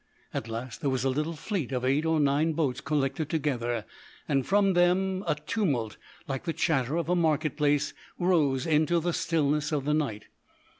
At 0.33 0.47
last 0.47 0.81
there 0.81 0.89
was 0.89 1.03
a 1.03 1.11
little 1.11 1.35
fleet 1.35 1.71
of 1.71 1.85
eight 1.85 2.07
or 2.07 2.19
nine 2.19 2.53
boats 2.53 2.81
collected 2.81 3.29
together, 3.29 3.85
and 4.27 4.43
from 4.47 4.73
them 4.73 5.23
a 5.27 5.35
tumult, 5.35 5.97
like 6.27 6.45
the 6.45 6.53
chatter 6.53 6.95
of 6.97 7.07
a 7.07 7.15
marketplace, 7.15 7.93
rose 8.17 8.65
into 8.65 8.99
the 8.99 9.13
stillness 9.13 9.71
of 9.71 9.85
the 9.85 9.93
night. 9.93 10.25